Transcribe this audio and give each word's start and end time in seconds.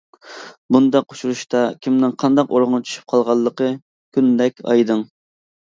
بۇنداق 0.75 1.13
ئۇچرىشىشتا 1.15 1.61
كىمنىڭ 1.87 2.15
قانداق 2.23 2.55
ئورۇنغا 2.55 2.81
چۈشۈپ 2.87 3.07
قالىدىغانلىقى 3.15 3.71
كۈندەك 4.19 4.65
ئايدىڭ. 4.71 5.07